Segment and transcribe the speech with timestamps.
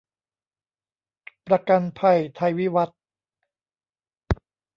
[1.47, 2.99] ประกันภัยไทยวิวัฒน์